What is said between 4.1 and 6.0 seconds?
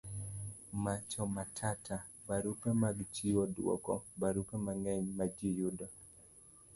barupe mang'eny majiyudo